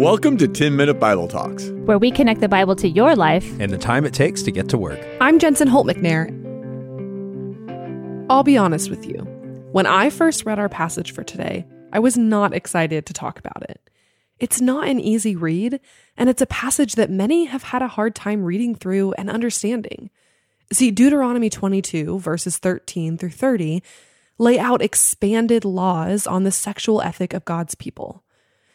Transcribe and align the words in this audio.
Welcome 0.00 0.38
to 0.38 0.48
10 0.48 0.76
Minute 0.76 0.94
Bible 0.94 1.28
Talks, 1.28 1.68
where 1.84 1.98
we 1.98 2.10
connect 2.10 2.40
the 2.40 2.48
Bible 2.48 2.74
to 2.74 2.88
your 2.88 3.14
life 3.14 3.46
and 3.60 3.70
the 3.70 3.76
time 3.76 4.06
it 4.06 4.14
takes 4.14 4.42
to 4.44 4.50
get 4.50 4.66
to 4.70 4.78
work. 4.78 4.98
I'm 5.20 5.38
Jensen 5.38 5.68
Holt 5.68 5.86
McNair. 5.86 6.30
I'll 8.30 8.42
be 8.42 8.56
honest 8.56 8.88
with 8.88 9.04
you. 9.06 9.18
When 9.72 9.84
I 9.84 10.08
first 10.08 10.46
read 10.46 10.58
our 10.58 10.70
passage 10.70 11.12
for 11.12 11.22
today, 11.22 11.66
I 11.92 11.98
was 11.98 12.16
not 12.16 12.54
excited 12.54 13.04
to 13.04 13.12
talk 13.12 13.38
about 13.38 13.62
it. 13.68 13.90
It's 14.38 14.58
not 14.58 14.88
an 14.88 15.00
easy 15.00 15.36
read, 15.36 15.78
and 16.16 16.30
it's 16.30 16.40
a 16.40 16.46
passage 16.46 16.94
that 16.94 17.10
many 17.10 17.44
have 17.44 17.64
had 17.64 17.82
a 17.82 17.88
hard 17.88 18.14
time 18.14 18.42
reading 18.42 18.74
through 18.74 19.12
and 19.18 19.28
understanding. 19.28 20.08
See, 20.72 20.90
Deuteronomy 20.90 21.50
22, 21.50 22.20
verses 22.20 22.56
13 22.56 23.18
through 23.18 23.32
30, 23.32 23.82
lay 24.38 24.58
out 24.58 24.80
expanded 24.80 25.66
laws 25.66 26.26
on 26.26 26.44
the 26.44 26.52
sexual 26.52 27.02
ethic 27.02 27.34
of 27.34 27.44
God's 27.44 27.74
people. 27.74 28.24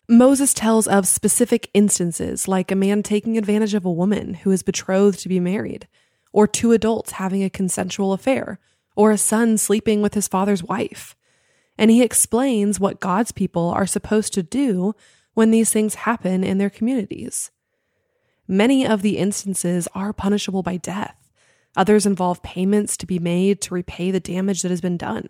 Moses 0.07 0.53
tells 0.53 0.87
of 0.87 1.07
specific 1.07 1.69
instances, 1.73 2.47
like 2.47 2.71
a 2.71 2.75
man 2.75 3.01
taking 3.01 3.37
advantage 3.37 3.73
of 3.73 3.85
a 3.85 3.91
woman 3.91 4.35
who 4.35 4.51
is 4.51 4.61
betrothed 4.61 5.19
to 5.19 5.29
be 5.29 5.39
married, 5.39 5.87
or 6.31 6.47
two 6.47 6.73
adults 6.73 7.13
having 7.13 7.43
a 7.43 7.49
consensual 7.49 8.13
affair, 8.13 8.59
or 8.95 9.11
a 9.11 9.17
son 9.17 9.57
sleeping 9.57 10.01
with 10.01 10.13
his 10.13 10.27
father's 10.27 10.63
wife. 10.63 11.15
And 11.77 11.89
he 11.89 12.03
explains 12.03 12.79
what 12.79 12.99
God's 12.99 13.31
people 13.31 13.69
are 13.69 13.87
supposed 13.87 14.33
to 14.33 14.43
do 14.43 14.93
when 15.33 15.49
these 15.49 15.71
things 15.71 15.95
happen 15.95 16.43
in 16.43 16.59
their 16.59 16.69
communities. 16.69 17.51
Many 18.47 18.85
of 18.85 19.01
the 19.01 19.17
instances 19.17 19.87
are 19.95 20.13
punishable 20.13 20.61
by 20.61 20.77
death. 20.77 21.17
Others 21.75 22.05
involve 22.05 22.43
payments 22.43 22.95
to 22.97 23.07
be 23.07 23.17
made 23.17 23.59
to 23.61 23.73
repay 23.73 24.11
the 24.11 24.19
damage 24.19 24.61
that 24.61 24.69
has 24.69 24.81
been 24.81 24.97
done. 24.97 25.29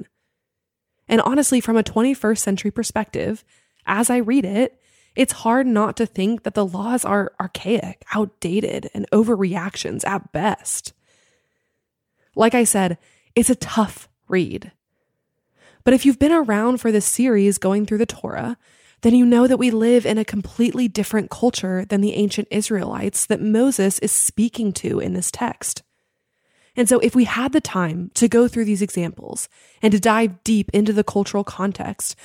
And 1.08 1.22
honestly, 1.22 1.62
from 1.62 1.78
a 1.78 1.84
21st 1.84 2.40
century 2.40 2.72
perspective, 2.72 3.44
as 3.86 4.10
I 4.10 4.18
read 4.18 4.46
it, 4.46 4.80
it's 5.16 5.34
hard 5.34 5.66
not 5.66 5.96
to 5.98 6.06
think 6.06 6.44
that 6.44 6.56
the 6.56 6.66
laws 6.66 7.06
are 7.06 7.32
archaic, 7.40 8.04
outdated, 8.14 8.90
and 8.94 9.10
overreactions 9.12 10.06
at 10.06 10.32
best. 10.32 10.94
Like 12.36 12.54
I 12.54 12.66
said, 12.66 12.98
it's 13.34 13.50
a 13.50 13.56
tough 13.56 14.10
read. 14.28 14.72
But 15.84 15.94
if 15.94 16.06
you've 16.06 16.20
been 16.20 16.34
around 16.34 16.82
for 16.82 16.92
this 16.92 17.06
series 17.06 17.58
going 17.58 17.86
through 17.86 18.00
the 18.00 18.06
Torah, 18.06 18.58
then 19.02 19.14
you 19.14 19.26
know 19.26 19.48
that 19.48 19.60
we 19.60 19.72
live 19.72 20.06
in 20.06 20.18
a 20.18 20.26
completely 20.26 20.88
different 20.88 21.30
culture 21.30 21.86
than 21.86 22.02
the 22.02 22.14
ancient 22.14 22.48
Israelites 22.52 23.26
that 23.28 23.42
Moses 23.42 24.00
is 24.00 24.12
speaking 24.12 24.74
to 24.74 25.00
in 25.00 25.14
this 25.14 25.32
text. 25.32 25.84
And 26.76 26.90
so, 26.90 27.00
if 27.00 27.16
we 27.16 27.24
had 27.24 27.54
the 27.54 27.62
time 27.62 28.12
to 28.16 28.28
go 28.28 28.48
through 28.48 28.66
these 28.66 28.82
examples 28.82 29.48
and 29.82 29.94
to 29.94 30.00
dive 30.00 30.44
deep 30.44 30.70
into 30.74 30.92
the 30.92 31.04
cultural 31.04 31.44
context, 31.44 32.16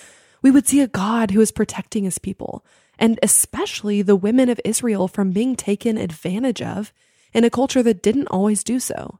we 0.42 0.50
would 0.50 0.66
see 0.66 0.80
a 0.80 0.88
God 0.88 1.30
who 1.30 1.40
is 1.40 1.52
protecting 1.52 2.04
his 2.04 2.18
people, 2.18 2.64
and 2.98 3.18
especially 3.22 4.02
the 4.02 4.16
women 4.16 4.48
of 4.48 4.60
Israel 4.64 5.08
from 5.08 5.32
being 5.32 5.56
taken 5.56 5.96
advantage 5.96 6.62
of 6.62 6.92
in 7.32 7.44
a 7.44 7.50
culture 7.50 7.82
that 7.82 8.02
didn't 8.02 8.28
always 8.28 8.64
do 8.64 8.80
so. 8.80 9.18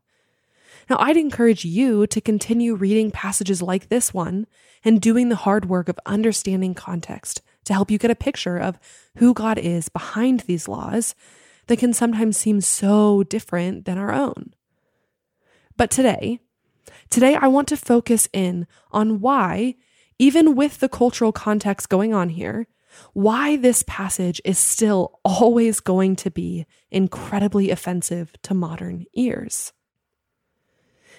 Now, 0.89 0.97
I'd 0.99 1.17
encourage 1.17 1.65
you 1.65 2.07
to 2.09 2.21
continue 2.21 2.75
reading 2.75 3.11
passages 3.11 3.63
like 3.63 3.89
this 3.89 4.13
one 4.13 4.47
and 4.85 5.01
doing 5.01 5.29
the 5.29 5.37
hard 5.37 5.67
work 5.67 5.89
of 5.89 6.01
understanding 6.05 6.75
context 6.75 7.43
to 7.65 7.73
help 7.73 7.91
you 7.91 7.99
get 7.99 8.11
a 8.11 8.17
picture 8.17 8.57
of 8.57 8.79
who 9.17 9.33
God 9.33 9.59
is 9.59 9.89
behind 9.89 10.41
these 10.41 10.67
laws 10.67 11.15
that 11.69 11.79
can 11.79 11.93
sometimes 11.93 12.37
seem 12.37 12.61
so 12.61 13.23
different 13.23 13.85
than 13.85 13.99
our 13.99 14.13
own. 14.13 14.53
But 15.77 15.91
today, 15.91 16.41
today 17.09 17.37
I 17.37 17.47
want 17.47 17.69
to 17.69 17.77
focus 17.77 18.29
in 18.33 18.67
on 18.91 19.21
why 19.21 19.77
even 20.21 20.55
with 20.55 20.81
the 20.81 20.89
cultural 20.89 21.33
context 21.33 21.89
going 21.89 22.13
on 22.13 22.29
here, 22.29 22.67
why 23.15 23.57
this 23.57 23.83
passage 23.87 24.39
is 24.45 24.59
still 24.59 25.19
always 25.25 25.81
going 25.81 26.15
to 26.15 26.31
be 26.31 26.67
incredibly 26.91 27.71
offensive 27.71 28.35
to 28.43 28.53
modern 28.53 29.07
ears. 29.15 29.73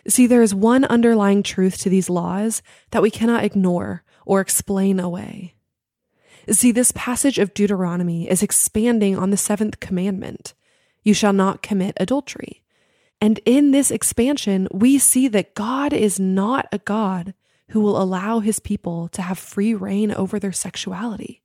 See, 0.07 0.27
there 0.27 0.43
is 0.43 0.53
one 0.53 0.85
underlying 0.85 1.41
truth 1.41 1.79
to 1.79 1.89
these 1.89 2.11
laws 2.11 2.61
that 2.91 3.01
we 3.01 3.09
cannot 3.09 3.43
ignore 3.43 4.03
or 4.23 4.39
explain 4.39 4.99
away. 4.99 5.55
See, 6.51 6.71
this 6.71 6.91
passage 6.91 7.39
of 7.39 7.55
Deuteronomy 7.55 8.29
is 8.29 8.43
expanding 8.43 9.17
on 9.17 9.31
the 9.31 9.37
seventh 9.37 9.79
commandment 9.79 10.53
you 11.03 11.15
shall 11.15 11.33
not 11.33 11.63
commit 11.63 11.97
adultery. 11.99 12.61
And 13.19 13.39
in 13.45 13.71
this 13.71 13.89
expansion, 13.89 14.67
we 14.71 14.99
see 14.99 15.27
that 15.29 15.55
God 15.55 15.91
is 15.91 16.19
not 16.19 16.67
a 16.71 16.77
God 16.77 17.33
who 17.71 17.81
will 17.81 18.01
allow 18.01 18.39
his 18.39 18.59
people 18.59 19.07
to 19.09 19.21
have 19.21 19.37
free 19.37 19.73
reign 19.73 20.11
over 20.11 20.39
their 20.39 20.51
sexuality. 20.51 21.41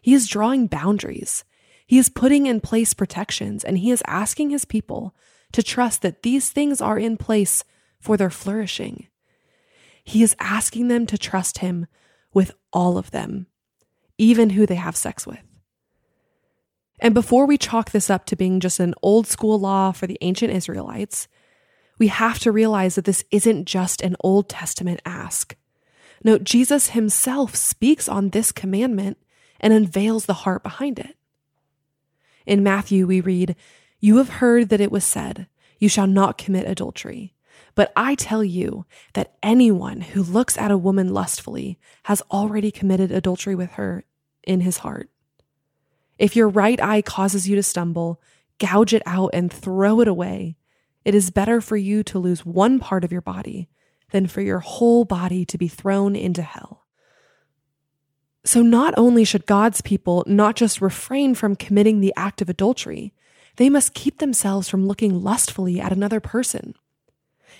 He 0.00 0.14
is 0.14 0.28
drawing 0.28 0.66
boundaries. 0.66 1.44
He 1.86 1.98
is 1.98 2.08
putting 2.08 2.46
in 2.46 2.60
place 2.60 2.94
protections, 2.94 3.62
and 3.62 3.78
he 3.78 3.90
is 3.90 4.02
asking 4.06 4.50
his 4.50 4.64
people 4.64 5.14
to 5.52 5.62
trust 5.62 6.02
that 6.02 6.22
these 6.22 6.50
things 6.50 6.80
are 6.80 6.98
in 6.98 7.16
place 7.16 7.64
for 7.98 8.16
their 8.16 8.30
flourishing. 8.30 9.08
He 10.02 10.22
is 10.22 10.36
asking 10.40 10.88
them 10.88 11.06
to 11.06 11.18
trust 11.18 11.58
him 11.58 11.86
with 12.32 12.52
all 12.72 12.96
of 12.96 13.10
them, 13.10 13.46
even 14.16 14.50
who 14.50 14.64
they 14.64 14.76
have 14.76 14.96
sex 14.96 15.26
with. 15.26 15.44
And 17.00 17.12
before 17.12 17.46
we 17.46 17.58
chalk 17.58 17.90
this 17.90 18.08
up 18.08 18.24
to 18.26 18.36
being 18.36 18.60
just 18.60 18.80
an 18.80 18.94
old 19.02 19.26
school 19.26 19.58
law 19.58 19.92
for 19.92 20.06
the 20.06 20.18
ancient 20.20 20.52
Israelites, 20.52 21.28
we 22.00 22.08
have 22.08 22.38
to 22.40 22.50
realize 22.50 22.94
that 22.94 23.04
this 23.04 23.22
isn't 23.30 23.66
just 23.66 24.00
an 24.00 24.16
Old 24.20 24.48
Testament 24.48 25.00
ask. 25.04 25.54
No, 26.24 26.38
Jesus 26.38 26.90
himself 26.90 27.54
speaks 27.54 28.08
on 28.08 28.30
this 28.30 28.50
commandment 28.50 29.18
and 29.60 29.74
unveils 29.74 30.24
the 30.24 30.32
heart 30.32 30.62
behind 30.62 30.98
it. 30.98 31.16
In 32.46 32.62
Matthew, 32.62 33.06
we 33.06 33.20
read, 33.20 33.54
You 34.00 34.16
have 34.16 34.30
heard 34.30 34.70
that 34.70 34.80
it 34.80 34.90
was 34.90 35.04
said, 35.04 35.46
You 35.78 35.90
shall 35.90 36.06
not 36.06 36.38
commit 36.38 36.66
adultery. 36.66 37.34
But 37.74 37.92
I 37.94 38.14
tell 38.14 38.42
you 38.42 38.86
that 39.12 39.34
anyone 39.42 40.00
who 40.00 40.22
looks 40.22 40.56
at 40.56 40.70
a 40.70 40.78
woman 40.78 41.12
lustfully 41.12 41.78
has 42.04 42.22
already 42.30 42.70
committed 42.70 43.12
adultery 43.12 43.54
with 43.54 43.72
her 43.72 44.04
in 44.42 44.62
his 44.62 44.78
heart. 44.78 45.10
If 46.18 46.34
your 46.34 46.48
right 46.48 46.80
eye 46.82 47.02
causes 47.02 47.46
you 47.46 47.56
to 47.56 47.62
stumble, 47.62 48.20
gouge 48.58 48.94
it 48.94 49.02
out 49.04 49.30
and 49.34 49.52
throw 49.52 50.00
it 50.00 50.08
away. 50.08 50.56
It 51.04 51.14
is 51.14 51.30
better 51.30 51.60
for 51.60 51.76
you 51.76 52.02
to 52.04 52.18
lose 52.18 52.44
one 52.44 52.78
part 52.78 53.04
of 53.04 53.12
your 53.12 53.22
body 53.22 53.68
than 54.10 54.26
for 54.26 54.40
your 54.40 54.58
whole 54.58 55.04
body 55.04 55.44
to 55.46 55.58
be 55.58 55.68
thrown 55.68 56.14
into 56.14 56.42
hell. 56.42 56.86
So, 58.44 58.62
not 58.62 58.94
only 58.96 59.24
should 59.24 59.46
God's 59.46 59.80
people 59.80 60.24
not 60.26 60.56
just 60.56 60.80
refrain 60.80 61.34
from 61.34 61.56
committing 61.56 62.00
the 62.00 62.14
act 62.16 62.40
of 62.40 62.48
adultery, 62.48 63.12
they 63.56 63.68
must 63.68 63.94
keep 63.94 64.18
themselves 64.18 64.68
from 64.68 64.86
looking 64.86 65.22
lustfully 65.22 65.80
at 65.80 65.92
another 65.92 66.20
person. 66.20 66.74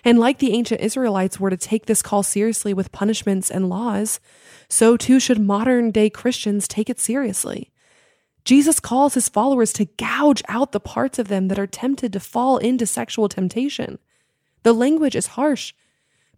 And 0.05 0.19
like 0.19 0.39
the 0.39 0.53
ancient 0.53 0.81
Israelites 0.81 1.39
were 1.39 1.51
to 1.51 1.57
take 1.57 1.87
this 1.87 2.01
call 2.01 2.23
seriously 2.23 2.73
with 2.73 2.93
punishments 2.93 3.51
and 3.51 3.69
laws, 3.69 4.21
so 4.69 4.97
too 4.97 5.21
should 5.21 5.39
modern 5.39 5.91
day 5.91 6.09
Christians 6.09 6.67
take 6.67 6.89
it 6.89 6.99
seriously. 6.99 7.71
Jesus 8.45 8.81
calls 8.81 9.15
his 9.15 9.29
followers 9.29 9.73
to 9.75 9.85
gouge 9.85 10.43
out 10.49 10.73
the 10.73 10.81
parts 10.81 11.19
of 11.19 11.29
them 11.29 11.49
that 11.49 11.59
are 11.59 11.67
tempted 11.67 12.13
to 12.13 12.21
fall 12.21 12.59
into 12.59 12.87
sexual 12.87 13.29
temptation. 13.29 13.99
The 14.63 14.73
language 14.73 15.17
is 15.17 15.29
harsh, 15.29 15.75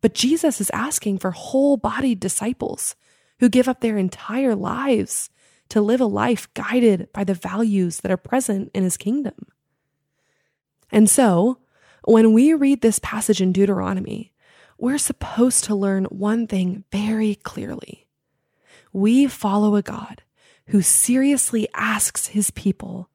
but 0.00 0.14
Jesus 0.14 0.60
is 0.60 0.70
asking 0.70 1.18
for 1.18 1.30
whole 1.30 1.76
bodied 1.76 2.20
disciples 2.20 2.96
who 3.38 3.48
give 3.48 3.68
up 3.68 3.80
their 3.80 3.98
entire 3.98 4.54
lives 4.54 5.30
to 5.68 5.80
live 5.80 6.00
a 6.00 6.06
life 6.06 6.52
guided 6.54 7.12
by 7.12 7.24
the 7.24 7.34
values 7.34 8.00
that 8.00 8.12
are 8.12 8.16
present 8.16 8.70
in 8.74 8.82
his 8.82 8.96
kingdom. 8.96 9.34
And 10.90 11.08
so, 11.08 11.58
when 12.04 12.32
we 12.32 12.52
read 12.52 12.80
this 12.82 12.98
passage 12.98 13.40
in 13.40 13.52
Deuteronomy, 13.52 14.32
we're 14.76 14.98
supposed 14.98 15.64
to 15.64 15.74
learn 15.74 16.04
one 16.06 16.46
thing 16.46 16.84
very 16.90 17.36
clearly. 17.36 18.06
We 18.92 19.26
follow 19.28 19.76
a 19.76 19.82
God 19.82 20.22
who 20.68 20.82
seriously 20.82 21.68
asks 21.74 22.28
his 22.28 22.50
people 22.50 23.10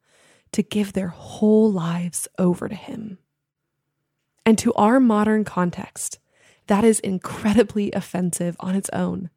to 0.52 0.62
give 0.62 0.94
their 0.94 1.10
whole 1.10 1.72
lives 1.72 2.28
over 2.38 2.68
to 2.68 2.76
him. 2.76 3.18
And 4.46 4.58
to 4.60 4.74
our 4.74 5.00
modern 5.00 5.44
context, 5.44 6.20
that 6.68 6.84
is 6.84 7.00
incredibly 7.00 7.92
offensive 7.92 8.56
on 8.60 8.76
its 8.76 8.90
own. 8.94 9.30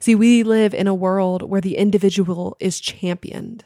See, 0.00 0.14
we 0.14 0.42
live 0.42 0.74
in 0.74 0.86
a 0.86 0.94
world 0.94 1.42
where 1.48 1.60
the 1.60 1.76
individual 1.76 2.56
is 2.60 2.80
championed. 2.80 3.64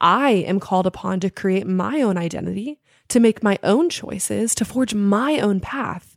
I 0.00 0.30
am 0.30 0.60
called 0.60 0.86
upon 0.86 1.20
to 1.20 1.30
create 1.30 1.66
my 1.66 2.02
own 2.02 2.16
identity, 2.16 2.78
to 3.08 3.20
make 3.20 3.42
my 3.42 3.58
own 3.62 3.88
choices, 3.88 4.54
to 4.56 4.64
forge 4.64 4.94
my 4.94 5.40
own 5.40 5.60
path. 5.60 6.16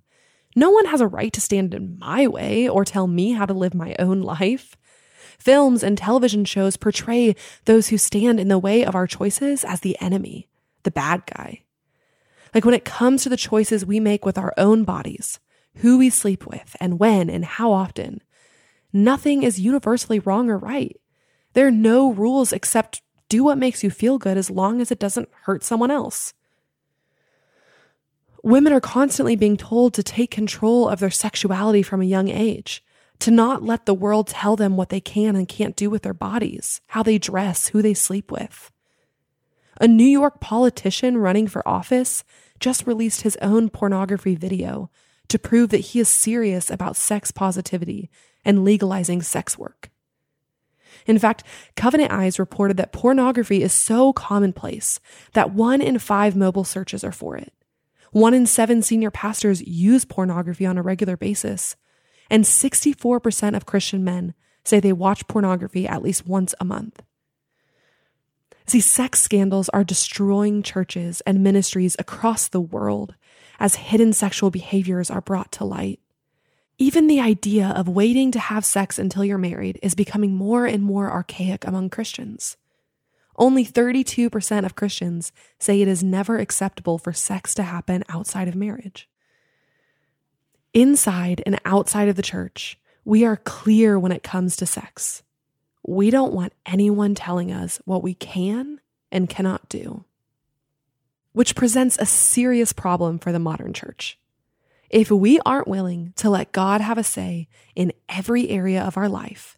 No 0.55 0.69
one 0.69 0.85
has 0.85 1.01
a 1.01 1.07
right 1.07 1.31
to 1.33 1.41
stand 1.41 1.73
in 1.73 1.97
my 1.97 2.27
way 2.27 2.67
or 2.67 2.83
tell 2.83 3.07
me 3.07 3.31
how 3.31 3.45
to 3.45 3.53
live 3.53 3.73
my 3.73 3.95
own 3.97 4.21
life. 4.21 4.75
Films 5.41 5.81
and 5.81 5.97
television 5.97 6.45
shows 6.45 6.77
portray 6.77 7.35
those 7.65 7.87
who 7.87 7.97
stand 7.97 8.39
in 8.39 8.47
the 8.47 8.59
way 8.59 8.85
of 8.85 8.93
our 8.93 9.07
choices 9.07 9.63
as 9.63 9.79
the 9.79 9.99
enemy, 9.99 10.47
the 10.83 10.91
bad 10.91 11.23
guy. 11.25 11.63
Like 12.53 12.63
when 12.63 12.75
it 12.75 12.85
comes 12.85 13.23
to 13.23 13.29
the 13.29 13.35
choices 13.35 13.83
we 13.83 13.99
make 13.99 14.23
with 14.23 14.37
our 14.37 14.53
own 14.55 14.83
bodies, 14.83 15.39
who 15.77 15.97
we 15.97 16.11
sleep 16.11 16.45
with, 16.45 16.75
and 16.79 16.99
when 16.99 17.27
and 17.27 17.43
how 17.43 17.71
often, 17.71 18.21
nothing 18.93 19.41
is 19.41 19.59
universally 19.59 20.19
wrong 20.19 20.47
or 20.47 20.59
right. 20.59 20.95
There 21.53 21.65
are 21.65 21.71
no 21.71 22.11
rules 22.11 22.53
except 22.53 23.01
do 23.27 23.43
what 23.43 23.57
makes 23.57 23.83
you 23.83 23.89
feel 23.89 24.19
good 24.19 24.37
as 24.37 24.51
long 24.51 24.79
as 24.79 24.91
it 24.91 24.99
doesn't 24.99 25.29
hurt 25.45 25.63
someone 25.63 25.89
else. 25.89 26.35
Women 28.43 28.73
are 28.73 28.79
constantly 28.79 29.35
being 29.35 29.57
told 29.57 29.95
to 29.95 30.03
take 30.03 30.29
control 30.29 30.87
of 30.87 30.99
their 30.99 31.09
sexuality 31.09 31.81
from 31.81 31.99
a 31.99 32.05
young 32.05 32.29
age, 32.29 32.83
to 33.21 33.31
not 33.31 33.63
let 33.63 33.85
the 33.85 33.93
world 33.93 34.27
tell 34.27 34.55
them 34.55 34.75
what 34.75 34.89
they 34.89 34.99
can 34.99 35.35
and 35.35 35.47
can't 35.47 35.75
do 35.75 35.89
with 35.89 36.01
their 36.01 36.13
bodies, 36.13 36.81
how 36.87 37.03
they 37.03 37.17
dress, 37.17 37.67
who 37.67 37.81
they 37.81 37.93
sleep 37.93 38.31
with. 38.31 38.71
A 39.79 39.87
New 39.87 40.05
York 40.05 40.41
politician 40.41 41.17
running 41.17 41.47
for 41.47 41.67
office 41.67 42.23
just 42.59 42.87
released 42.87 43.21
his 43.21 43.37
own 43.37 43.69
pornography 43.69 44.35
video 44.35 44.89
to 45.27 45.39
prove 45.39 45.69
that 45.69 45.77
he 45.77 45.99
is 45.99 46.09
serious 46.09 46.69
about 46.69 46.95
sex 46.95 47.31
positivity 47.31 48.09
and 48.43 48.65
legalizing 48.65 49.21
sex 49.21 49.57
work. 49.57 49.91
In 51.05 51.19
fact, 51.19 51.43
Covenant 51.75 52.11
Eyes 52.11 52.39
reported 52.39 52.77
that 52.77 52.91
pornography 52.91 53.61
is 53.61 53.71
so 53.71 54.13
commonplace 54.13 54.99
that 55.33 55.53
one 55.53 55.79
in 55.79 55.99
five 55.99 56.35
mobile 56.35 56.63
searches 56.63 57.03
are 57.03 57.11
for 57.11 57.37
it. 57.37 57.53
One 58.11 58.33
in 58.33 58.45
seven 58.45 58.81
senior 58.81 59.11
pastors 59.11 59.61
use 59.61 60.05
pornography 60.05 60.65
on 60.65 60.77
a 60.77 60.81
regular 60.81 61.17
basis. 61.17 61.75
And 62.31 62.45
64% 62.45 63.57
of 63.57 63.65
Christian 63.65 64.05
men 64.05 64.33
say 64.63 64.79
they 64.79 64.93
watch 64.93 65.27
pornography 65.27 65.85
at 65.85 66.01
least 66.01 66.25
once 66.25 66.55
a 66.61 66.65
month. 66.65 67.03
See, 68.65 68.79
sex 68.79 69.21
scandals 69.21 69.67
are 69.69 69.83
destroying 69.83 70.63
churches 70.63 71.21
and 71.27 71.43
ministries 71.43 71.97
across 71.99 72.47
the 72.47 72.61
world 72.61 73.15
as 73.59 73.75
hidden 73.75 74.13
sexual 74.13 74.49
behaviors 74.49 75.11
are 75.11 75.19
brought 75.19 75.51
to 75.53 75.65
light. 75.65 75.99
Even 76.77 77.07
the 77.07 77.19
idea 77.19 77.67
of 77.67 77.89
waiting 77.89 78.31
to 78.31 78.39
have 78.39 78.63
sex 78.63 78.97
until 78.97 79.25
you're 79.25 79.37
married 79.37 79.77
is 79.83 79.93
becoming 79.93 80.33
more 80.33 80.65
and 80.65 80.83
more 80.83 81.11
archaic 81.11 81.67
among 81.67 81.89
Christians. 81.89 82.55
Only 83.35 83.65
32% 83.65 84.65
of 84.65 84.75
Christians 84.75 85.33
say 85.59 85.81
it 85.81 85.89
is 85.89 86.01
never 86.01 86.37
acceptable 86.37 86.97
for 86.97 87.11
sex 87.11 87.53
to 87.55 87.63
happen 87.63 88.05
outside 88.07 88.47
of 88.47 88.55
marriage. 88.55 89.09
Inside 90.73 91.43
and 91.45 91.59
outside 91.65 92.07
of 92.07 92.15
the 92.15 92.21
church, 92.21 92.79
we 93.03 93.25
are 93.25 93.37
clear 93.37 93.99
when 93.99 94.11
it 94.11 94.23
comes 94.23 94.55
to 94.57 94.65
sex. 94.65 95.21
We 95.85 96.11
don't 96.11 96.33
want 96.33 96.53
anyone 96.65 97.15
telling 97.15 97.51
us 97.51 97.81
what 97.85 98.03
we 98.03 98.13
can 98.13 98.79
and 99.11 99.29
cannot 99.29 99.67
do, 99.67 100.05
which 101.33 101.55
presents 101.55 101.97
a 101.97 102.05
serious 102.05 102.71
problem 102.71 103.19
for 103.19 103.31
the 103.33 103.39
modern 103.39 103.73
church. 103.73 104.17
If 104.89 105.11
we 105.11 105.39
aren't 105.45 105.67
willing 105.67 106.13
to 106.17 106.29
let 106.29 106.51
God 106.51 106.79
have 106.81 106.97
a 106.97 107.03
say 107.03 107.47
in 107.75 107.91
every 108.07 108.49
area 108.49 108.81
of 108.81 108.95
our 108.95 109.09
life, 109.09 109.57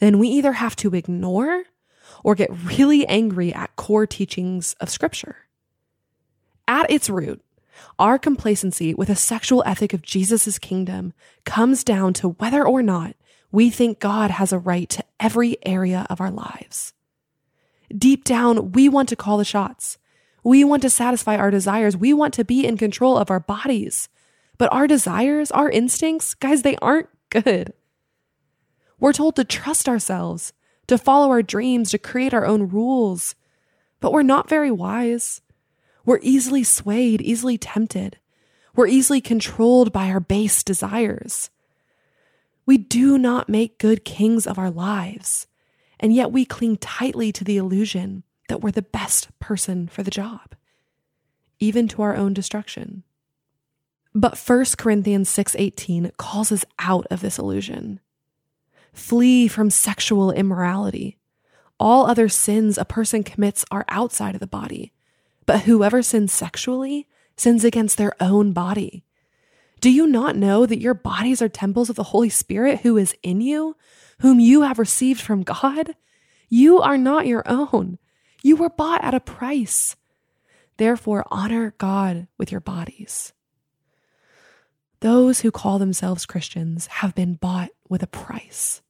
then 0.00 0.18
we 0.18 0.28
either 0.28 0.52
have 0.52 0.74
to 0.76 0.94
ignore 0.94 1.64
or 2.24 2.34
get 2.34 2.50
really 2.64 3.06
angry 3.06 3.52
at 3.52 3.76
core 3.76 4.06
teachings 4.06 4.74
of 4.80 4.90
Scripture. 4.90 5.36
At 6.66 6.90
its 6.90 7.10
root, 7.10 7.42
our 7.98 8.18
complacency 8.18 8.94
with 8.94 9.08
a 9.10 9.16
sexual 9.16 9.62
ethic 9.66 9.92
of 9.92 10.02
Jesus' 10.02 10.58
kingdom 10.58 11.12
comes 11.44 11.84
down 11.84 12.12
to 12.14 12.30
whether 12.30 12.66
or 12.66 12.82
not 12.82 13.14
we 13.52 13.70
think 13.70 13.98
God 13.98 14.30
has 14.30 14.52
a 14.52 14.58
right 14.58 14.88
to 14.90 15.04
every 15.18 15.56
area 15.64 16.06
of 16.08 16.20
our 16.20 16.30
lives. 16.30 16.92
Deep 17.96 18.24
down, 18.24 18.72
we 18.72 18.88
want 18.88 19.08
to 19.08 19.16
call 19.16 19.38
the 19.38 19.44
shots. 19.44 19.98
We 20.44 20.64
want 20.64 20.82
to 20.82 20.90
satisfy 20.90 21.36
our 21.36 21.50
desires. 21.50 21.96
We 21.96 22.12
want 22.12 22.34
to 22.34 22.44
be 22.44 22.66
in 22.66 22.76
control 22.76 23.18
of 23.18 23.30
our 23.30 23.40
bodies. 23.40 24.08
But 24.58 24.72
our 24.72 24.86
desires, 24.86 25.50
our 25.50 25.70
instincts, 25.70 26.34
guys, 26.34 26.62
they 26.62 26.76
aren't 26.76 27.08
good. 27.30 27.72
We're 28.98 29.12
told 29.12 29.36
to 29.36 29.44
trust 29.44 29.88
ourselves, 29.88 30.52
to 30.86 30.98
follow 30.98 31.30
our 31.30 31.42
dreams, 31.42 31.90
to 31.90 31.98
create 31.98 32.34
our 32.34 32.46
own 32.46 32.68
rules. 32.68 33.34
But 34.00 34.12
we're 34.12 34.22
not 34.22 34.48
very 34.48 34.70
wise. 34.70 35.40
We're 36.04 36.20
easily 36.22 36.64
swayed, 36.64 37.20
easily 37.20 37.58
tempted. 37.58 38.18
We're 38.74 38.86
easily 38.86 39.20
controlled 39.20 39.92
by 39.92 40.10
our 40.10 40.20
base 40.20 40.62
desires. 40.62 41.50
We 42.66 42.78
do 42.78 43.18
not 43.18 43.48
make 43.48 43.78
good 43.78 44.04
kings 44.04 44.46
of 44.46 44.58
our 44.58 44.70
lives, 44.70 45.46
and 45.98 46.14
yet 46.14 46.32
we 46.32 46.44
cling 46.44 46.76
tightly 46.76 47.32
to 47.32 47.44
the 47.44 47.56
illusion 47.56 48.22
that 48.48 48.60
we're 48.60 48.70
the 48.70 48.82
best 48.82 49.36
person 49.38 49.88
for 49.88 50.02
the 50.02 50.10
job, 50.10 50.54
even 51.58 51.88
to 51.88 52.02
our 52.02 52.16
own 52.16 52.32
destruction. 52.32 53.02
But 54.14 54.38
1 54.38 54.76
Corinthians 54.76 55.28
6:18 55.28 56.10
calls 56.16 56.50
us 56.50 56.64
out 56.78 57.06
of 57.10 57.20
this 57.20 57.38
illusion. 57.38 58.00
Flee 58.92 59.46
from 59.46 59.70
sexual 59.70 60.32
immorality. 60.32 61.16
All 61.78 62.06
other 62.06 62.28
sins 62.28 62.76
a 62.76 62.84
person 62.84 63.22
commits 63.22 63.64
are 63.70 63.84
outside 63.88 64.34
of 64.34 64.40
the 64.40 64.46
body, 64.46 64.92
but 65.50 65.62
whoever 65.62 66.00
sins 66.00 66.32
sexually 66.32 67.08
sins 67.34 67.64
against 67.64 67.98
their 67.98 68.14
own 68.22 68.52
body. 68.52 69.02
Do 69.80 69.90
you 69.90 70.06
not 70.06 70.36
know 70.36 70.64
that 70.64 70.78
your 70.78 70.94
bodies 70.94 71.42
are 71.42 71.48
temples 71.48 71.90
of 71.90 71.96
the 71.96 72.04
Holy 72.04 72.28
Spirit 72.28 72.82
who 72.82 72.96
is 72.96 73.16
in 73.24 73.40
you, 73.40 73.76
whom 74.20 74.38
you 74.38 74.62
have 74.62 74.78
received 74.78 75.20
from 75.20 75.42
God? 75.42 75.96
You 76.48 76.80
are 76.80 76.96
not 76.96 77.26
your 77.26 77.42
own. 77.46 77.98
You 78.44 78.54
were 78.54 78.70
bought 78.70 79.02
at 79.02 79.12
a 79.12 79.18
price. 79.18 79.96
Therefore, 80.76 81.26
honor 81.32 81.74
God 81.78 82.28
with 82.38 82.52
your 82.52 82.60
bodies. 82.60 83.32
Those 85.00 85.40
who 85.40 85.50
call 85.50 85.80
themselves 85.80 86.26
Christians 86.26 86.86
have 86.86 87.16
been 87.16 87.34
bought 87.34 87.70
with 87.88 88.04
a 88.04 88.06
price. 88.06 88.82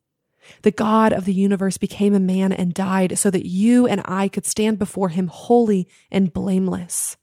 The 0.62 0.70
God 0.70 1.12
of 1.12 1.24
the 1.24 1.34
universe 1.34 1.78
became 1.78 2.14
a 2.14 2.20
man 2.20 2.52
and 2.52 2.74
died 2.74 3.18
so 3.18 3.30
that 3.30 3.46
you 3.46 3.86
and 3.86 4.02
I 4.04 4.28
could 4.28 4.46
stand 4.46 4.78
before 4.78 5.08
him 5.10 5.28
holy 5.28 5.88
and 6.10 6.32
blameless. 6.32 7.16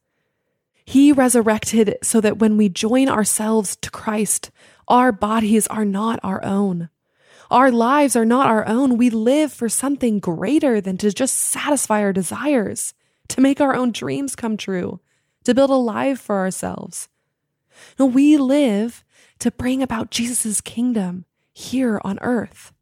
He 0.86 1.12
resurrected 1.12 1.98
so 2.02 2.22
that 2.22 2.40
when 2.40 2.56
we 2.56 2.70
join 2.70 3.10
ourselves 3.10 3.76
to 3.78 3.92
Christ, 3.92 4.52
our 4.88 5.12
bodies 5.12 5.68
are 5.68 5.86
not 5.86 6.20
our 6.24 6.44
own. 6.46 6.90
Our 7.52 7.72
lives 7.72 8.16
are 8.16 8.26
not 8.26 8.48
our 8.48 8.66
own. 8.68 8.98
We 8.98 9.10
live 9.10 9.52
for 9.52 9.70
something 9.70 10.20
greater 10.20 10.80
than 10.80 10.98
to 10.98 11.12
just 11.12 11.36
satisfy 11.36 12.02
our 12.02 12.14
desires, 12.14 12.94
to 13.30 13.42
make 13.42 13.60
our 13.60 13.76
own 13.76 13.92
dreams 13.92 14.36
come 14.36 14.58
true, 14.58 15.00
to 15.44 15.54
build 15.54 15.70
a 15.70 15.76
life 15.76 16.20
for 16.20 16.38
ourselves. 16.38 17.10
No, 18.00 18.06
we 18.06 18.38
live 18.38 19.04
to 19.40 19.52
bring 19.52 19.84
about 19.84 20.12
Jesus' 20.12 20.62
kingdom 20.62 21.26
here 21.54 22.02
on 22.04 22.18
earth. 22.22 22.74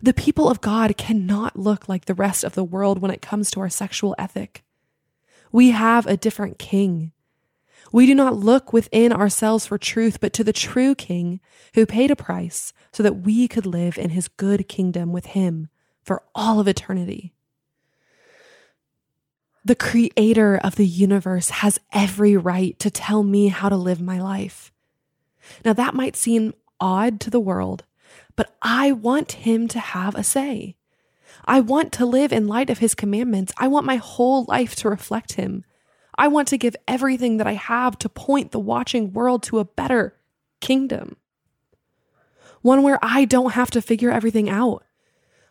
The 0.00 0.14
people 0.14 0.48
of 0.48 0.60
God 0.60 0.96
cannot 0.96 1.58
look 1.58 1.88
like 1.88 2.04
the 2.04 2.14
rest 2.14 2.44
of 2.44 2.54
the 2.54 2.64
world 2.64 3.00
when 3.00 3.10
it 3.10 3.22
comes 3.22 3.50
to 3.50 3.60
our 3.60 3.68
sexual 3.68 4.14
ethic. 4.18 4.62
We 5.50 5.70
have 5.70 6.06
a 6.06 6.16
different 6.16 6.58
king. 6.58 7.12
We 7.90 8.06
do 8.06 8.14
not 8.14 8.36
look 8.36 8.72
within 8.72 9.12
ourselves 9.12 9.66
for 9.66 9.78
truth, 9.78 10.20
but 10.20 10.32
to 10.34 10.44
the 10.44 10.52
true 10.52 10.94
king 10.94 11.40
who 11.74 11.86
paid 11.86 12.10
a 12.10 12.16
price 12.16 12.72
so 12.92 13.02
that 13.02 13.22
we 13.22 13.48
could 13.48 13.66
live 13.66 13.98
in 13.98 14.10
his 14.10 14.28
good 14.28 14.68
kingdom 14.68 15.12
with 15.12 15.26
him 15.26 15.68
for 16.02 16.22
all 16.34 16.60
of 16.60 16.68
eternity. 16.68 17.32
The 19.64 19.74
creator 19.74 20.56
of 20.56 20.76
the 20.76 20.86
universe 20.86 21.50
has 21.50 21.80
every 21.92 22.36
right 22.36 22.78
to 22.78 22.90
tell 22.90 23.22
me 23.22 23.48
how 23.48 23.68
to 23.68 23.76
live 23.76 24.00
my 24.00 24.20
life. 24.20 24.72
Now, 25.64 25.72
that 25.72 25.94
might 25.94 26.16
seem 26.16 26.54
odd 26.80 27.20
to 27.20 27.30
the 27.30 27.40
world, 27.40 27.84
but 28.36 28.56
I 28.62 28.92
want 28.92 29.32
him 29.32 29.68
to 29.68 29.80
have 29.80 30.14
a 30.14 30.22
say. 30.22 30.76
I 31.44 31.60
want 31.60 31.92
to 31.92 32.06
live 32.06 32.32
in 32.32 32.46
light 32.46 32.70
of 32.70 32.78
his 32.78 32.94
commandments. 32.94 33.52
I 33.56 33.68
want 33.68 33.86
my 33.86 33.96
whole 33.96 34.44
life 34.48 34.76
to 34.76 34.90
reflect 34.90 35.32
him. 35.32 35.64
I 36.16 36.28
want 36.28 36.48
to 36.48 36.58
give 36.58 36.76
everything 36.86 37.38
that 37.38 37.46
I 37.46 37.54
have 37.54 37.98
to 38.00 38.08
point 38.08 38.50
the 38.50 38.60
watching 38.60 39.12
world 39.12 39.42
to 39.44 39.58
a 39.58 39.64
better 39.64 40.16
kingdom. 40.60 41.16
One 42.60 42.82
where 42.82 42.98
I 43.00 43.24
don't 43.24 43.52
have 43.52 43.70
to 43.72 43.82
figure 43.82 44.10
everything 44.10 44.50
out. 44.50 44.84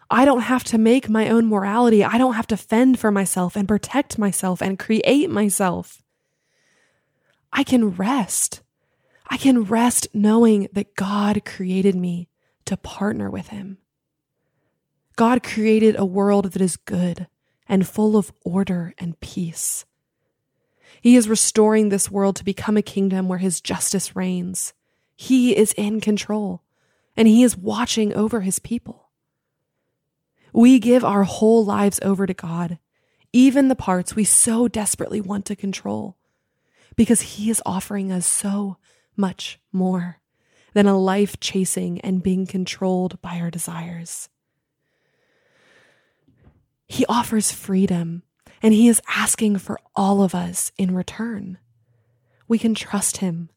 I 0.09 0.25
don't 0.25 0.41
have 0.41 0.63
to 0.65 0.77
make 0.77 1.09
my 1.09 1.29
own 1.29 1.47
morality. 1.47 2.03
I 2.03 2.17
don't 2.17 2.35
have 2.35 2.47
to 2.47 2.57
fend 2.57 2.99
for 2.99 3.11
myself 3.11 3.55
and 3.55 3.67
protect 3.67 4.17
myself 4.17 4.61
and 4.61 4.79
create 4.79 5.29
myself. 5.29 6.01
I 7.51 7.63
can 7.63 7.91
rest. 7.91 8.61
I 9.29 9.37
can 9.37 9.63
rest 9.63 10.07
knowing 10.13 10.69
that 10.73 10.95
God 10.95 11.43
created 11.43 11.95
me 11.95 12.29
to 12.67 12.77
partner 12.77 13.29
with 13.29 13.47
Him. 13.47 13.77
God 15.15 15.41
created 15.43 15.95
a 15.97 16.05
world 16.05 16.51
that 16.51 16.61
is 16.61 16.77
good 16.77 17.27
and 17.67 17.87
full 17.87 18.15
of 18.15 18.31
order 18.43 18.93
and 18.97 19.19
peace. 19.19 19.85
He 21.01 21.15
is 21.15 21.29
restoring 21.29 21.89
this 21.89 22.11
world 22.11 22.35
to 22.37 22.45
become 22.45 22.77
a 22.77 22.81
kingdom 22.81 23.27
where 23.27 23.39
His 23.39 23.61
justice 23.61 24.15
reigns. 24.15 24.73
He 25.15 25.55
is 25.55 25.73
in 25.73 26.01
control 26.01 26.61
and 27.15 27.27
He 27.27 27.43
is 27.43 27.57
watching 27.57 28.13
over 28.13 28.41
His 28.41 28.59
people. 28.59 29.09
We 30.53 30.79
give 30.79 31.03
our 31.03 31.23
whole 31.23 31.65
lives 31.65 31.99
over 32.01 32.25
to 32.25 32.33
God, 32.33 32.79
even 33.33 33.67
the 33.67 33.75
parts 33.75 34.15
we 34.15 34.23
so 34.23 34.67
desperately 34.67 35.21
want 35.21 35.45
to 35.47 35.55
control, 35.55 36.17
because 36.95 37.21
He 37.21 37.49
is 37.49 37.61
offering 37.65 38.11
us 38.11 38.25
so 38.25 38.77
much 39.15 39.59
more 39.71 40.19
than 40.77 40.85
a 40.85 40.95
life 40.95 41.39
chasing 41.39 41.99
and 42.01 42.21
being 42.21 42.45
controlled 42.45 43.19
by 43.19 43.39
our 43.39 43.49
desires. 43.49 44.29
He 46.87 47.03
offers 47.07 47.51
freedom, 47.51 48.21
and 48.61 48.75
He 48.75 48.87
is 48.87 49.01
asking 49.07 49.57
for 49.57 49.79
all 49.95 50.21
of 50.21 50.35
us 50.35 50.71
in 50.77 50.93
return. 50.93 51.57
We 52.47 52.59
can 52.59 52.75
trust 52.75 53.17
Him. 53.17 53.49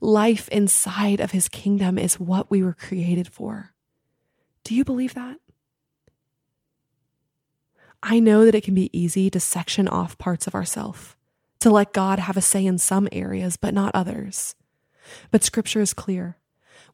Life 0.00 0.48
inside 0.48 1.20
of 1.20 1.32
His 1.32 1.46
kingdom 1.50 1.98
is 1.98 2.18
what 2.18 2.50
we 2.50 2.62
were 2.62 2.72
created 2.72 3.28
for. 3.28 3.74
Do 4.64 4.74
you 4.74 4.82
believe 4.82 5.12
that? 5.12 5.36
I 8.02 8.18
know 8.18 8.46
that 8.46 8.54
it 8.54 8.64
can 8.64 8.74
be 8.74 8.98
easy 8.98 9.28
to 9.28 9.40
section 9.40 9.88
off 9.88 10.16
parts 10.16 10.46
of 10.46 10.54
ourself, 10.54 11.18
to 11.60 11.68
let 11.68 11.92
God 11.92 12.18
have 12.18 12.38
a 12.38 12.40
say 12.40 12.64
in 12.64 12.78
some 12.78 13.10
areas, 13.12 13.58
but 13.58 13.74
not 13.74 13.94
others. 13.94 14.54
But 15.30 15.44
scripture 15.44 15.82
is 15.82 15.92
clear. 15.92 16.38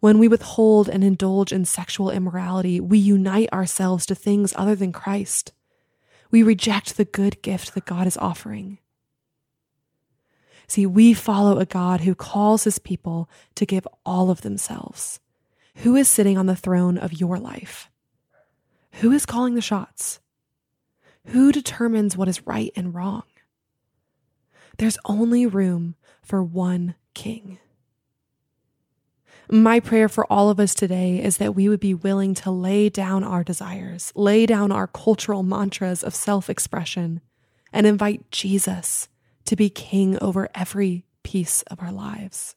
When 0.02 0.18
we 0.18 0.26
withhold 0.26 0.88
and 0.88 1.04
indulge 1.04 1.52
in 1.52 1.64
sexual 1.64 2.10
immorality, 2.10 2.80
we 2.80 2.98
unite 2.98 3.48
ourselves 3.52 4.04
to 4.06 4.16
things 4.16 4.52
other 4.56 4.74
than 4.74 4.90
Christ. 4.90 5.52
We 6.28 6.42
reject 6.42 6.96
the 6.96 7.04
good 7.04 7.40
gift 7.40 7.74
that 7.74 7.84
God 7.84 8.08
is 8.08 8.16
offering. 8.16 8.78
See, 10.66 10.86
we 10.86 11.14
follow 11.14 11.60
a 11.60 11.66
God 11.66 12.00
who 12.00 12.16
calls 12.16 12.64
his 12.64 12.80
people 12.80 13.30
to 13.54 13.64
give 13.64 13.86
all 14.04 14.28
of 14.28 14.40
themselves. 14.40 15.20
Who 15.76 15.94
is 15.94 16.08
sitting 16.08 16.36
on 16.36 16.46
the 16.46 16.56
throne 16.56 16.98
of 16.98 17.20
your 17.20 17.38
life? 17.38 17.88
Who 18.94 19.12
is 19.12 19.24
calling 19.24 19.54
the 19.54 19.60
shots? 19.60 20.18
Who 21.26 21.52
determines 21.52 22.16
what 22.16 22.26
is 22.26 22.44
right 22.44 22.72
and 22.74 22.92
wrong? 22.92 23.22
There's 24.78 24.98
only 25.04 25.46
room 25.46 25.94
for 26.24 26.42
one 26.42 26.96
king. 27.14 27.60
My 29.52 29.80
prayer 29.80 30.08
for 30.08 30.24
all 30.32 30.48
of 30.48 30.58
us 30.58 30.74
today 30.74 31.22
is 31.22 31.36
that 31.36 31.54
we 31.54 31.68
would 31.68 31.78
be 31.78 31.92
willing 31.92 32.32
to 32.36 32.50
lay 32.50 32.88
down 32.88 33.22
our 33.22 33.44
desires, 33.44 34.10
lay 34.16 34.46
down 34.46 34.72
our 34.72 34.86
cultural 34.86 35.42
mantras 35.42 36.02
of 36.02 36.14
self 36.14 36.48
expression, 36.48 37.20
and 37.70 37.86
invite 37.86 38.30
Jesus 38.30 39.10
to 39.44 39.54
be 39.54 39.68
king 39.68 40.18
over 40.22 40.48
every 40.54 41.04
piece 41.22 41.60
of 41.64 41.82
our 41.82 41.92
lives. 41.92 42.56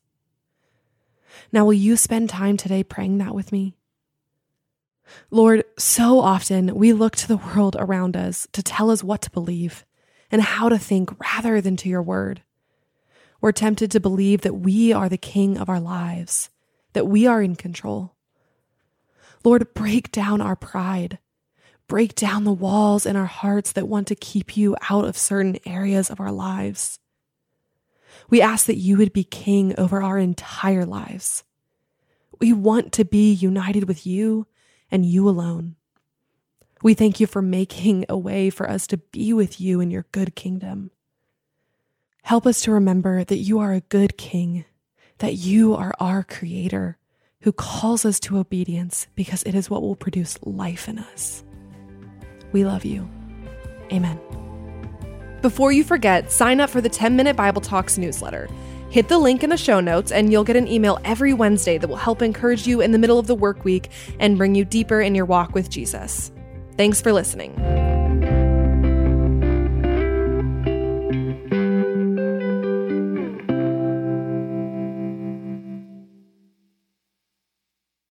Now, 1.51 1.65
will 1.65 1.73
you 1.73 1.97
spend 1.97 2.29
time 2.29 2.55
today 2.55 2.81
praying 2.81 3.17
that 3.17 3.35
with 3.35 3.51
me? 3.51 3.75
Lord, 5.29 5.65
so 5.77 6.21
often 6.21 6.75
we 6.75 6.93
look 6.93 7.17
to 7.17 7.27
the 7.27 7.35
world 7.35 7.75
around 7.77 8.15
us 8.15 8.47
to 8.53 8.63
tell 8.63 8.89
us 8.89 9.03
what 9.03 9.21
to 9.23 9.31
believe 9.31 9.85
and 10.31 10.41
how 10.41 10.69
to 10.69 10.79
think 10.79 11.09
rather 11.19 11.59
than 11.59 11.75
to 11.75 11.89
your 11.89 12.01
word. 12.01 12.41
We're 13.41 13.51
tempted 13.51 13.91
to 13.91 13.99
believe 13.99 14.43
that 14.43 14.55
we 14.55 14.93
are 14.93 15.09
the 15.09 15.17
king 15.17 15.57
of 15.57 15.67
our 15.67 15.81
lives, 15.81 16.49
that 16.95 17.07
we 17.07 17.27
are 17.27 17.41
in 17.41 17.55
control. 17.55 18.15
Lord, 19.43 19.73
break 19.73 20.11
down 20.11 20.41
our 20.41 20.55
pride. 20.55 21.19
Break 21.87 22.15
down 22.15 22.45
the 22.45 22.51
walls 22.51 23.05
in 23.05 23.15
our 23.15 23.27
hearts 23.27 23.73
that 23.73 23.87
want 23.87 24.07
to 24.07 24.15
keep 24.15 24.57
you 24.57 24.75
out 24.89 25.05
of 25.05 25.17
certain 25.17 25.59
areas 25.67 26.09
of 26.09 26.19
our 26.19 26.31
lives. 26.31 26.97
We 28.29 28.41
ask 28.41 28.65
that 28.65 28.77
you 28.77 28.97
would 28.97 29.13
be 29.13 29.23
king 29.23 29.77
over 29.77 30.01
our 30.01 30.17
entire 30.17 30.85
lives. 30.85 31.43
We 32.39 32.53
want 32.53 32.91
to 32.93 33.05
be 33.05 33.31
united 33.33 33.87
with 33.87 34.07
you 34.07 34.47
and 34.89 35.05
you 35.05 35.29
alone. 35.29 35.75
We 36.81 36.93
thank 36.93 37.19
you 37.19 37.27
for 37.27 37.41
making 37.41 38.05
a 38.09 38.17
way 38.17 38.49
for 38.49 38.69
us 38.69 38.87
to 38.87 38.97
be 38.97 39.33
with 39.33 39.61
you 39.61 39.79
in 39.79 39.91
your 39.91 40.05
good 40.11 40.35
kingdom. 40.35 40.91
Help 42.23 42.47
us 42.47 42.61
to 42.61 42.71
remember 42.71 43.23
that 43.23 43.37
you 43.37 43.59
are 43.59 43.73
a 43.73 43.81
good 43.81 44.17
king, 44.17 44.65
that 45.19 45.35
you 45.35 45.75
are 45.75 45.93
our 45.99 46.23
creator 46.23 46.97
who 47.41 47.51
calls 47.51 48.05
us 48.05 48.19
to 48.19 48.37
obedience 48.37 49.07
because 49.15 49.43
it 49.43 49.55
is 49.55 49.69
what 49.69 49.81
will 49.81 49.95
produce 49.95 50.37
life 50.43 50.87
in 50.87 50.97
us. 50.97 51.43
We 52.51 52.65
love 52.65 52.85
you. 52.85 53.09
Amen. 53.91 54.19
Before 55.41 55.71
you 55.71 55.83
forget, 55.83 56.31
sign 56.31 56.59
up 56.59 56.69
for 56.71 56.81
the 56.81 56.89
10 56.89 57.15
Minute 57.15 57.35
Bible 57.35 57.61
Talks 57.61 57.97
newsletter. 57.97 58.49
Hit 58.89 59.09
the 59.09 59.19
link 59.19 59.43
in 59.43 59.49
the 59.49 59.57
show 59.57 59.79
notes, 59.79 60.11
and 60.11 60.31
you'll 60.31 60.43
get 60.43 60.55
an 60.55 60.67
email 60.67 60.99
every 61.03 61.33
Wednesday 61.33 61.77
that 61.77 61.87
will 61.87 61.97
help 61.97 62.21
encourage 62.21 62.65
you 62.65 62.81
in 62.81 62.91
the 62.91 62.97
middle 62.97 63.19
of 63.19 63.27
the 63.27 63.35
work 63.35 63.63
week 63.63 63.89
and 64.19 64.37
bring 64.37 64.55
you 64.55 64.65
deeper 64.65 65.01
in 65.01 65.13
your 65.13 65.25
walk 65.25 65.53
with 65.53 65.69
Jesus. 65.69 66.31
Thanks 66.77 67.01
for 67.01 67.13
listening. 67.13 67.53